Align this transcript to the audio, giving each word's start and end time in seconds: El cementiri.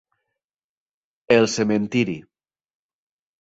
El 1.37 1.45
cementiri. 1.57 2.17